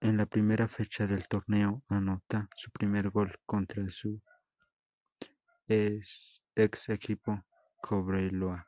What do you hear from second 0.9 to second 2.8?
del torneo, anota su